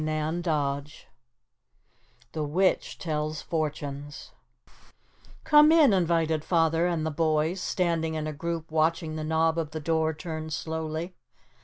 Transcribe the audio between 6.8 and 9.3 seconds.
and the boys, standing in a group watching the